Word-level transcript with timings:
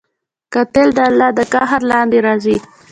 قاتل 0.53 0.87
د 0.97 0.99
الله 1.09 1.29
د 1.37 1.39
قهر 1.53 1.81
لاندې 1.91 2.17
راځي 2.25 2.57